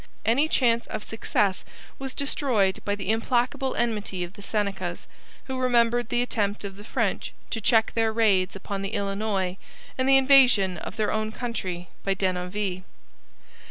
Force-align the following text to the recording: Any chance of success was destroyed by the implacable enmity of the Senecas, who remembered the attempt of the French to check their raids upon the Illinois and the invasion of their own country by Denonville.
Any 0.25 0.47
chance 0.47 0.87
of 0.87 1.03
success 1.03 1.63
was 1.99 2.15
destroyed 2.15 2.79
by 2.83 2.95
the 2.95 3.11
implacable 3.11 3.75
enmity 3.75 4.23
of 4.23 4.33
the 4.33 4.41
Senecas, 4.41 5.07
who 5.43 5.59
remembered 5.59 6.09
the 6.09 6.23
attempt 6.23 6.63
of 6.63 6.75
the 6.75 6.83
French 6.83 7.33
to 7.51 7.61
check 7.61 7.91
their 7.93 8.11
raids 8.11 8.55
upon 8.55 8.81
the 8.81 8.95
Illinois 8.95 9.57
and 9.99 10.09
the 10.09 10.17
invasion 10.17 10.79
of 10.79 10.95
their 10.95 11.11
own 11.11 11.31
country 11.31 11.87
by 12.03 12.15
Denonville. 12.15 12.81